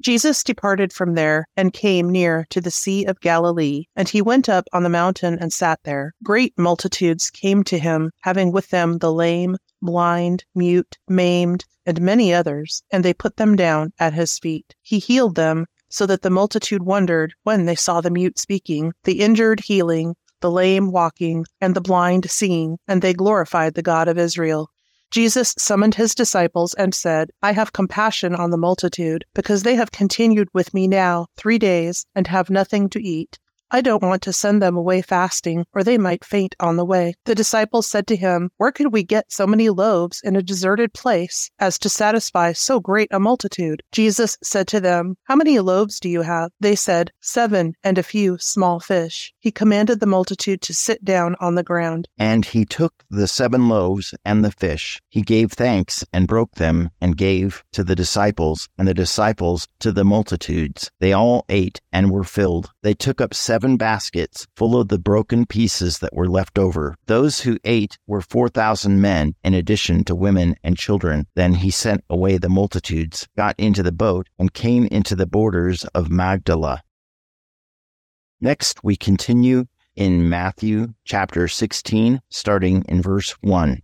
Jesus 0.04 0.44
departed 0.44 0.94
from 0.94 1.16
there 1.16 1.48
and 1.58 1.74
came 1.74 2.12
near 2.12 2.46
to 2.52 2.62
the 2.62 2.70
Sea 2.70 3.06
of 3.06 3.20
Galilee, 3.22 3.86
and 3.96 4.08
he 4.08 4.22
went 4.22 4.50
up 4.50 4.66
on 4.72 4.84
the 4.84 4.90
mountain 4.90 5.40
and 5.42 5.52
sat 5.52 5.80
there. 5.84 6.14
Great 6.24 6.54
multitudes 6.56 7.32
came 7.32 7.64
to 7.64 7.80
him, 7.80 8.12
having 8.22 8.52
with 8.52 8.70
them 8.70 9.00
the 9.00 9.12
lame, 9.12 9.58
blind, 9.82 10.46
mute, 10.54 11.00
maimed, 11.08 11.66
and 11.88 12.02
many 12.02 12.32
others, 12.32 12.84
and 12.92 13.04
they 13.04 13.16
put 13.16 13.38
them 13.38 13.56
down 13.56 13.94
at 13.98 14.14
his 14.14 14.38
feet. 14.38 14.76
He 14.84 15.00
healed 15.00 15.34
them, 15.34 15.66
so 15.96 16.06
that 16.06 16.24
the 16.24 16.30
multitude 16.30 16.84
wondered 16.84 17.34
when 17.44 17.64
they 17.64 17.74
saw 17.74 18.02
the 18.02 18.12
mute 18.12 18.38
speaking, 18.38 18.92
the 19.06 19.22
injured 19.22 19.62
healing, 19.62 20.14
the 20.42 20.52
lame 20.52 20.92
walking, 20.92 21.46
and 21.62 21.74
the 21.74 21.80
blind 21.80 22.30
seeing, 22.30 22.78
and 22.86 23.02
they 23.02 23.14
glorified 23.14 23.76
the 23.76 23.82
God 23.82 24.10
of 24.10 24.18
Israel. 24.18 24.70
Jesus 25.10 25.56
summoned 25.58 25.96
his 25.96 26.14
disciples 26.14 26.74
and 26.74 26.94
said, 26.94 27.32
I 27.42 27.54
have 27.54 27.72
compassion 27.72 28.36
on 28.36 28.50
the 28.50 28.58
multitude, 28.58 29.24
because 29.34 29.64
they 29.64 29.76
have 29.76 29.92
continued 29.92 30.50
with 30.54 30.74
me 30.74 30.86
now 30.90 31.28
three 31.38 31.58
days 31.58 32.06
and 32.14 32.28
have 32.28 32.50
nothing 32.50 32.90
to 32.90 33.02
eat. 33.02 33.40
I 33.72 33.82
don't 33.82 34.04
want 34.04 34.22
to 34.24 34.34
send 34.34 34.62
them 34.62 34.78
away 34.78 35.02
fasting, 35.02 35.66
or 35.74 35.84
they 35.84 35.98
might 35.98 36.24
faint 36.24 36.56
on 36.60 36.76
the 36.78 36.86
way. 36.86 37.16
The 37.26 37.36
disciples 37.36 37.88
said 37.88 38.06
to 38.08 38.16
him, 38.16 38.52
Where 38.58 38.72
could 38.72 38.94
we 38.94 39.04
get 39.04 39.32
so 39.32 39.48
many 39.48 39.70
loaves 39.70 40.22
in 40.24 40.36
a 40.36 40.42
deserted 40.42 40.94
place 40.94 41.50
as 41.60 41.80
to 41.80 41.90
satisfy 41.90 42.54
so 42.54 42.80
great 42.80 43.10
a 43.12 43.20
multitude? 43.20 43.82
Jesus 43.92 44.38
said 44.44 44.68
to 44.68 44.80
them, 44.80 45.18
How 45.24 45.36
many 45.36 45.60
loaves 45.60 46.00
do 46.00 46.10
you 46.10 46.22
have? 46.22 46.52
They 46.60 46.76
said, 46.76 47.12
Seven, 47.22 47.74
and 47.84 47.98
a 47.98 48.04
few 48.04 48.38
small 48.38 48.80
fish. 48.80 49.34
He 49.40 49.52
commanded 49.52 50.00
the 50.00 50.06
multitude 50.06 50.62
to 50.62 50.74
sit 50.74 51.04
down 51.04 51.36
on 51.40 51.56
the 51.56 51.64
ground. 51.64 52.08
And 52.18 52.46
he 52.46 52.66
took 52.66 53.04
the 53.10 53.28
seven 53.28 53.68
loaves 53.68 54.14
and 54.24 54.46
the 54.46 54.52
fish. 54.52 55.02
He 55.10 55.22
gave 55.22 55.52
thanks 55.52 56.06
and 56.14 56.28
broke 56.28 56.56
them 56.56 56.92
and 57.02 57.18
gave 57.18 57.64
to 57.74 57.84
the 57.84 57.96
disciples, 57.96 58.70
and 58.78 58.88
the 58.88 58.94
disciples 58.94 59.68
to 59.80 59.92
the 59.92 60.06
multitudes. 60.06 60.92
They 61.00 61.14
all 61.14 61.46
ate 61.50 61.82
and 61.92 62.12
were 62.12 62.24
filled. 62.24 62.72
They 62.84 62.94
took 62.94 63.20
up 63.20 63.34
seven 63.34 63.65
seven 63.66 63.78
baskets 63.78 64.46
full 64.56 64.80
of 64.80 64.90
the 64.90 65.00
broken 65.00 65.44
pieces 65.44 65.98
that 65.98 66.14
were 66.14 66.30
left 66.30 66.60
over. 66.60 66.96
Those 67.08 67.40
who 67.40 67.58
ate 67.64 67.98
were 68.06 68.22
4,000 68.22 69.02
men, 69.02 69.34
in 69.44 69.56
addition 69.56 70.04
to 70.04 70.14
women 70.14 70.56
and 70.64 70.78
children. 70.78 71.26
Then 71.34 71.56
he 71.56 71.72
sent 71.72 72.04
away 72.08 72.38
the 72.38 72.48
multitudes, 72.48 73.28
got 73.36 73.56
into 73.58 73.82
the 73.82 73.92
boat, 73.92 74.30
and 74.38 74.54
came 74.54 74.86
into 74.92 75.16
the 75.16 75.26
borders 75.26 75.84
of 75.96 76.12
Magdala. 76.12 76.84
Next, 78.40 78.84
we 78.84 78.96
continue 78.96 79.66
in 79.96 80.30
Matthew 80.30 80.94
chapter 81.04 81.48
16, 81.48 82.22
starting 82.30 82.86
in 82.88 83.02
verse 83.02 83.32
1. 83.42 83.82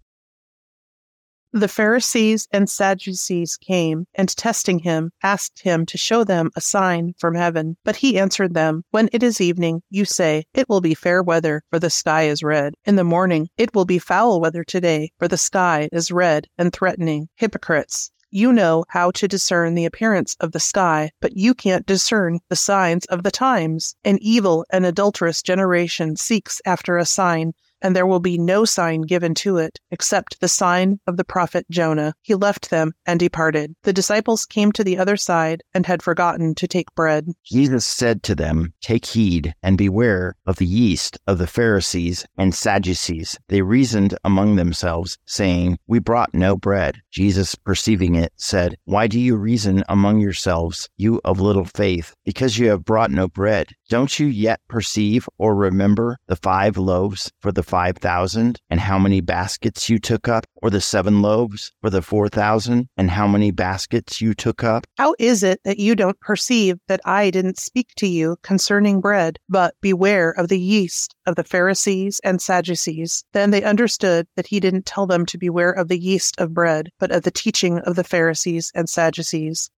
The 1.54 1.68
Pharisees 1.68 2.48
and 2.54 2.70
Sadducees 2.70 3.58
came, 3.58 4.08
and 4.16 4.30
testing 4.30 4.80
him, 4.80 5.12
asked 5.22 5.64
him 5.64 5.86
to 5.88 5.98
show 5.98 6.24
them 6.24 6.50
a 6.56 6.62
sign 6.62 7.14
from 7.18 7.36
heaven. 7.36 7.76
But 7.84 7.98
he 7.98 8.18
answered 8.18 8.54
them, 8.54 8.86
When 8.92 9.10
it 9.12 9.22
is 9.22 9.42
evening, 9.42 9.82
you 9.90 10.06
say, 10.06 10.46
It 10.54 10.70
will 10.70 10.80
be 10.80 10.94
fair 10.94 11.22
weather, 11.22 11.64
for 11.70 11.78
the 11.78 11.90
sky 11.90 12.24
is 12.24 12.42
red. 12.42 12.76
In 12.86 12.96
the 12.96 13.04
morning, 13.04 13.50
it 13.58 13.76
will 13.76 13.84
be 13.84 14.00
foul 14.00 14.40
weather 14.40 14.64
today, 14.64 15.12
for 15.20 15.28
the 15.28 15.38
sky 15.38 15.90
is 15.92 16.10
red 16.10 16.48
and 16.58 16.72
threatening. 16.72 17.28
Hypocrites! 17.36 18.12
You 18.30 18.54
know 18.54 18.86
how 18.88 19.12
to 19.12 19.28
discern 19.28 19.76
the 19.76 19.84
appearance 19.84 20.38
of 20.40 20.54
the 20.54 20.60
sky, 20.62 21.12
but 21.20 21.36
you 21.36 21.54
can't 21.54 21.86
discern 21.86 22.40
the 22.48 22.56
signs 22.56 23.04
of 23.08 23.24
the 23.24 23.32
times. 23.32 23.94
An 24.06 24.20
evil 24.22 24.66
and 24.70 24.86
adulterous 24.86 25.42
generation 25.42 26.16
seeks 26.16 26.62
after 26.66 26.98
a 26.98 27.06
sign 27.06 27.52
and 27.82 27.96
there 27.96 28.08
will 28.08 28.20
be 28.20 28.38
no 28.38 28.66
sign 28.66 29.02
given 29.02 29.34
to 29.36 29.58
it 29.58 29.80
except 29.92 30.40
the 30.40 30.48
sign 30.48 31.00
of 31.08 31.18
the 31.18 31.24
prophet 31.24 31.66
Jonah. 31.70 32.14
He 32.22 32.36
left 32.36 32.70
them 32.70 32.94
and 33.06 33.20
departed. 33.20 33.76
The 33.84 33.94
disciples 33.94 34.46
came 34.46 34.72
to 34.74 34.84
the 34.84 34.98
other 34.98 35.18
side 35.18 35.64
and 35.74 35.86
had 35.86 36.04
forgotten 36.04 36.56
to 36.56 36.68
take 36.68 36.94
bread. 36.96 37.28
Jesus 37.44 37.86
said 37.86 38.24
to 38.24 38.36
them, 38.36 38.74
Take 38.82 39.06
heed 39.06 39.54
and 39.64 39.78
beware 39.78 40.36
of 40.46 40.58
the 40.58 40.66
yeast 40.66 41.18
of 41.28 41.38
the 41.38 41.48
Pharisees 41.48 42.26
and 42.38 42.54
Sadducees. 42.54 43.38
They 43.48 43.62
reasoned 43.62 44.18
among 44.24 44.56
themselves, 44.56 45.18
saying, 45.26 45.78
We 45.88 46.00
brought 46.00 46.34
no 46.34 46.56
bread. 46.56 47.02
Jesus, 47.12 47.56
perceiving 47.56 48.16
it, 48.16 48.34
said, 48.36 48.78
Why 48.86 49.08
do 49.08 49.20
you 49.20 49.36
reason 49.36 49.84
among 49.90 50.20
yourselves, 50.20 50.90
you 50.98 51.22
of 51.26 51.40
little 51.40 51.66
faith, 51.66 52.16
because 52.26 52.58
you 52.58 52.70
have 52.70 52.86
brought 52.86 53.12
no 53.12 53.28
bread? 53.28 53.68
Don't 53.92 54.18
you 54.18 54.28
yet 54.28 54.62
perceive 54.70 55.28
or 55.38 55.54
remember 55.54 56.18
the 56.28 56.38
five 56.38 56.78
loaves 56.78 57.30
for 57.42 57.52
the 57.52 57.62
five 57.62 57.98
thousand, 57.98 58.58
and 58.70 58.80
how 58.80 58.98
many 58.98 59.20
baskets 59.20 59.90
you 59.90 60.00
took 60.00 60.30
up, 60.30 60.46
or 60.62 60.70
the 60.70 60.80
seven 60.80 61.22
loaves 61.22 61.74
for 61.82 61.90
the 61.90 62.02
four 62.02 62.30
thousand, 62.30 62.88
and 62.96 63.12
how 63.12 63.28
many 63.28 63.52
baskets 63.52 64.22
you 64.22 64.34
took 64.34 64.64
up? 64.64 64.88
How 64.98 65.14
is 65.20 65.44
it 65.44 65.60
that 65.66 65.78
you 65.78 65.94
don't 65.94 66.18
perceive 66.22 66.78
that 66.88 67.02
I 67.04 67.32
didn't 67.32 67.60
speak 67.60 67.90
to 67.98 68.08
you 68.08 68.38
concerning 68.44 69.02
bread, 69.02 69.38
but 69.50 69.76
beware 69.82 70.32
of 70.40 70.48
the 70.48 70.58
yeast 70.58 71.14
of 71.26 71.36
the 71.36 71.44
Pharisees 71.44 72.22
and 72.24 72.42
Sadducees? 72.42 73.26
Then 73.34 73.52
they 73.52 73.62
understood 73.62 74.26
that 74.38 74.48
he 74.48 74.62
didn't 74.62 74.86
tell 74.86 75.06
them 75.06 75.26
to 75.26 75.38
beware 75.38 75.72
of 75.72 75.90
the 75.90 76.00
yeast 76.00 76.40
of 76.40 76.54
bread, 76.54 76.92
but 76.98 77.12
of 77.12 77.24
the 77.24 77.30
teaching 77.30 77.80
of 77.80 77.98
the 77.98 78.06
Pharisees 78.06 78.72
and 78.74 78.90
Sadducees. 78.90 79.70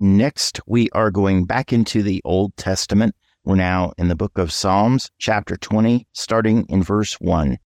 Next, 0.00 0.60
we 0.66 0.90
are 0.90 1.12
going 1.12 1.44
back 1.44 1.72
into 1.72 2.02
the 2.02 2.20
Old 2.24 2.56
Testament. 2.56 3.14
We're 3.44 3.54
now 3.54 3.92
in 3.96 4.08
the 4.08 4.16
book 4.16 4.38
of 4.38 4.52
Psalms, 4.52 5.12
chapter 5.18 5.56
20, 5.56 6.08
starting 6.12 6.66
in 6.68 6.82
verse 6.82 7.14
1. 7.20 7.58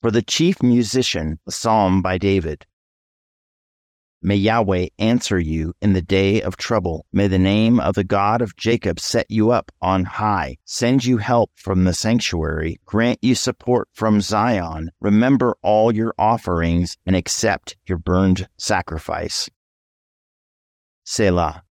For 0.00 0.10
the 0.10 0.22
chief 0.22 0.62
musician, 0.62 1.38
a 1.46 1.52
psalm 1.52 2.00
by 2.00 2.16
David. 2.16 2.64
May 4.22 4.36
Yahweh 4.36 4.88
answer 4.98 5.38
you 5.38 5.74
in 5.82 5.92
the 5.92 6.00
day 6.00 6.40
of 6.40 6.56
trouble. 6.56 7.04
May 7.12 7.28
the 7.28 7.38
name 7.38 7.78
of 7.78 7.94
the 7.94 8.04
God 8.04 8.40
of 8.40 8.56
Jacob 8.56 8.98
set 8.98 9.30
you 9.30 9.50
up 9.50 9.70
on 9.82 10.04
high, 10.04 10.56
send 10.64 11.04
you 11.04 11.18
help 11.18 11.50
from 11.56 11.84
the 11.84 11.92
sanctuary, 11.92 12.80
grant 12.86 13.18
you 13.20 13.34
support 13.34 13.90
from 13.92 14.22
Zion. 14.22 14.92
Remember 14.98 15.58
all 15.62 15.94
your 15.94 16.14
offerings 16.18 16.96
and 17.04 17.14
accept 17.14 17.76
your 17.86 17.98
burned 17.98 18.48
sacrifice. 18.56 19.50
Selah. 21.04 21.62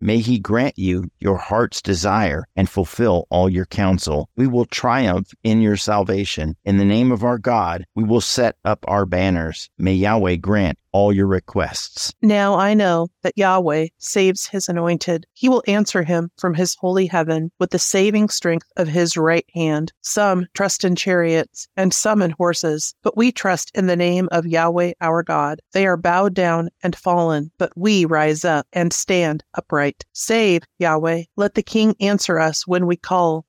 May 0.00 0.18
he 0.18 0.40
grant 0.40 0.76
you 0.76 1.10
your 1.20 1.36
heart's 1.36 1.80
desire 1.80 2.44
and 2.56 2.68
fulfill 2.68 3.28
all 3.30 3.48
your 3.48 3.66
counsel. 3.66 4.28
We 4.34 4.48
will 4.48 4.64
triumph 4.64 5.32
in 5.44 5.60
your 5.60 5.76
salvation. 5.76 6.56
In 6.64 6.76
the 6.76 6.84
name 6.84 7.12
of 7.12 7.22
our 7.22 7.38
God, 7.38 7.84
we 7.94 8.02
will 8.02 8.20
set 8.20 8.56
up 8.64 8.84
our 8.88 9.06
banners. 9.06 9.70
May 9.78 9.94
Yahweh 9.94 10.36
grant 10.36 10.78
all 10.92 11.12
your 11.12 11.26
requests. 11.26 12.12
Now 12.22 12.54
I 12.54 12.74
know 12.74 13.08
that 13.22 13.36
Yahweh 13.36 13.88
saves 13.98 14.46
his 14.46 14.68
anointed. 14.68 15.26
He 15.32 15.48
will 15.48 15.62
answer 15.66 16.02
him 16.02 16.30
from 16.38 16.54
his 16.54 16.76
holy 16.76 17.06
heaven 17.06 17.50
with 17.58 17.70
the 17.70 17.78
saving 17.78 18.28
strength 18.28 18.70
of 18.76 18.88
his 18.88 19.16
right 19.16 19.46
hand. 19.54 19.92
Some 20.02 20.46
trust 20.54 20.84
in 20.84 20.96
chariots 20.96 21.66
and 21.76 21.92
some 21.92 22.22
in 22.22 22.32
horses, 22.32 22.94
but 23.02 23.16
we 23.16 23.32
trust 23.32 23.70
in 23.74 23.86
the 23.86 23.96
name 23.96 24.28
of 24.32 24.46
Yahweh 24.46 24.92
our 25.00 25.22
God. 25.22 25.60
They 25.72 25.86
are 25.86 25.96
bowed 25.96 26.34
down 26.34 26.68
and 26.82 26.94
fallen, 26.94 27.50
but 27.58 27.72
we 27.76 28.04
rise 28.04 28.44
up 28.44 28.66
and 28.72 28.92
stand 28.92 29.42
upright. 29.54 30.04
Save, 30.12 30.62
Yahweh. 30.78 31.24
Let 31.36 31.54
the 31.54 31.62
king 31.62 31.94
answer 32.00 32.38
us 32.38 32.66
when 32.66 32.86
we 32.86 32.96
call. 32.96 33.46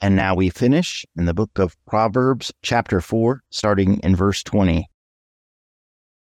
And 0.00 0.16
now 0.16 0.34
we 0.34 0.50
finish 0.50 1.06
in 1.16 1.26
the 1.26 1.34
book 1.34 1.60
of 1.60 1.76
Proverbs, 1.86 2.52
chapter 2.62 3.00
4, 3.00 3.40
starting 3.50 4.00
in 4.00 4.16
verse 4.16 4.42
20. 4.42 4.88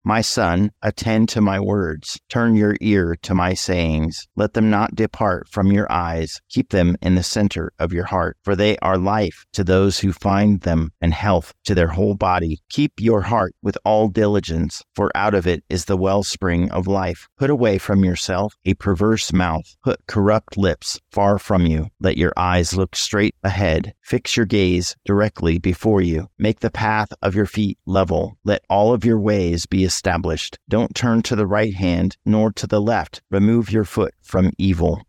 My 0.05 0.19
son, 0.19 0.71
attend 0.81 1.29
to 1.29 1.39
my 1.39 1.61
words. 1.61 2.19
Turn 2.27 2.57
your 2.57 2.75
ear 2.81 3.15
to 3.21 3.33
my 3.33 3.53
sayings. 3.53 4.27
Let 4.35 4.53
them 4.53 4.69
not 4.69 4.95
depart 4.95 5.47
from 5.47 5.71
your 5.71 5.89
eyes. 5.89 6.41
Keep 6.49 6.71
them 6.71 6.97
in 7.01 7.15
the 7.15 7.23
center 7.23 7.71
of 7.79 7.93
your 7.93 8.03
heart, 8.03 8.35
for 8.43 8.53
they 8.53 8.77
are 8.79 8.97
life 8.97 9.45
to 9.53 9.63
those 9.63 9.99
who 9.99 10.11
find 10.11 10.59
them 10.59 10.91
and 10.99 11.13
health 11.13 11.53
to 11.63 11.73
their 11.73 11.87
whole 11.87 12.15
body. 12.15 12.59
Keep 12.69 12.99
your 12.99 13.21
heart 13.21 13.55
with 13.63 13.77
all 13.85 14.09
diligence, 14.09 14.83
for 14.93 15.09
out 15.15 15.33
of 15.33 15.47
it 15.47 15.63
is 15.69 15.85
the 15.85 15.95
wellspring 15.95 16.69
of 16.71 16.85
life. 16.85 17.29
Put 17.37 17.49
away 17.49 17.77
from 17.77 18.03
yourself 18.03 18.55
a 18.65 18.73
perverse 18.73 19.31
mouth. 19.31 19.73
Put 19.85 20.05
corrupt 20.05 20.57
lips 20.57 20.99
far 21.11 21.39
from 21.39 21.65
you. 21.65 21.87
Let 22.01 22.17
your 22.17 22.33
eyes 22.35 22.75
look 22.75 22.97
straight 22.97 23.35
ahead. 23.41 23.93
Fix 24.01 24.35
your 24.35 24.47
gaze 24.47 24.97
directly 25.05 25.59
before 25.59 26.01
you. 26.01 26.27
Make 26.37 26.59
the 26.59 26.69
path 26.69 27.07
of 27.21 27.35
your 27.35 27.45
feet 27.45 27.77
level. 27.85 28.37
Let 28.43 28.65
all 28.69 28.93
of 28.93 29.05
your 29.05 29.19
ways 29.19 29.65
be 29.65 29.85
established. 29.93 30.57
Don't 30.67 30.95
turn 30.95 31.21
to 31.23 31.35
the 31.35 31.47
right 31.47 31.73
hand 31.73 32.17
nor 32.25 32.51
to 32.53 32.67
the 32.67 32.81
left. 32.81 33.21
Remove 33.29 33.71
your 33.71 33.85
foot 33.85 34.13
from 34.21 34.51
evil. 34.57 35.03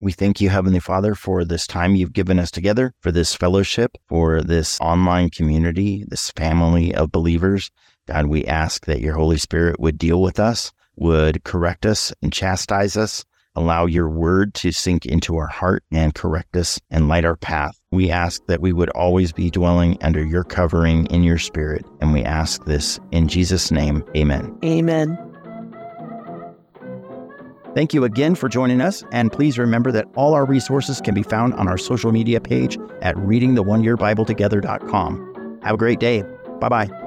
We 0.00 0.12
thank 0.12 0.40
you, 0.40 0.50
Heavenly 0.50 0.80
Father, 0.80 1.14
for 1.14 1.44
this 1.44 1.66
time 1.66 1.94
you've 1.94 2.12
given 2.12 2.38
us 2.38 2.50
together, 2.50 2.92
for 3.00 3.10
this 3.10 3.34
fellowship, 3.34 3.96
for 4.06 4.42
this 4.42 4.78
online 4.80 5.30
community, 5.30 6.04
this 6.06 6.30
family 6.30 6.94
of 6.94 7.10
believers. 7.10 7.70
God, 8.06 8.26
we 8.26 8.44
ask 8.44 8.84
that 8.86 9.00
your 9.00 9.14
Holy 9.14 9.38
Spirit 9.38 9.80
would 9.80 9.96
deal 9.96 10.20
with 10.20 10.38
us, 10.38 10.72
would 10.96 11.42
correct 11.42 11.86
us 11.86 12.12
and 12.22 12.32
chastise 12.32 12.96
us. 12.96 13.24
Allow 13.54 13.86
your 13.86 14.08
word 14.08 14.54
to 14.54 14.72
sink 14.72 15.06
into 15.06 15.36
our 15.36 15.46
heart 15.46 15.84
and 15.92 16.14
correct 16.14 16.56
us 16.56 16.80
and 16.90 17.08
light 17.08 17.24
our 17.24 17.36
path. 17.36 17.78
We 17.92 18.10
ask 18.10 18.44
that 18.46 18.60
we 18.60 18.72
would 18.72 18.90
always 18.90 19.32
be 19.32 19.50
dwelling 19.50 19.98
under 20.02 20.24
your 20.24 20.44
covering 20.44 21.06
in 21.06 21.22
your 21.22 21.38
spirit. 21.38 21.84
And 22.00 22.12
we 22.12 22.22
ask 22.22 22.64
this 22.64 22.98
in 23.12 23.28
Jesus' 23.28 23.70
name. 23.70 24.04
Amen. 24.16 24.56
Amen. 24.64 25.18
Thank 27.74 27.92
you 27.92 28.04
again 28.04 28.36
for 28.36 28.48
joining 28.48 28.80
us, 28.80 29.02
and 29.10 29.32
please 29.32 29.58
remember 29.58 29.90
that 29.90 30.06
all 30.14 30.32
our 30.32 30.44
resources 30.44 31.00
can 31.00 31.12
be 31.12 31.24
found 31.24 31.54
on 31.54 31.66
our 31.66 31.76
social 31.76 32.12
media 32.12 32.40
page 32.40 32.78
at 33.02 33.16
readingtheoneyearbibletogethers.com. 33.16 35.58
Have 35.64 35.74
a 35.74 35.78
great 35.78 35.98
day. 35.98 36.22
Bye 36.60 36.68
bye. 36.68 37.03